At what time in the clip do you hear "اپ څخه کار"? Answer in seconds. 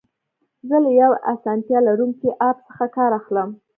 2.47-3.11